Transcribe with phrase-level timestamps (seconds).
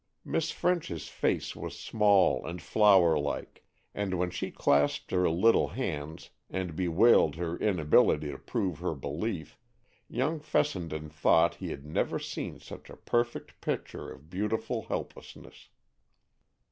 [0.25, 3.63] Miss French's face was small and flower like,
[3.93, 9.59] and when she clasped her little hands and bewailed her inability to prove her belief,
[10.09, 15.69] young Fessenden thought he had never seen such a perfect picture of beautiful helplessness.